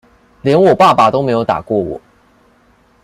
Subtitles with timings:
[0.41, 2.01] 連我爸爸都沒有打過我